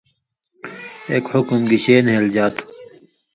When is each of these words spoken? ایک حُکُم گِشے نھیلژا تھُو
ایک 1.11 1.25
حُکُم 1.31 1.61
گِشے 1.69 1.95
نھیلژا 2.05 2.45
تھُو 2.55 2.63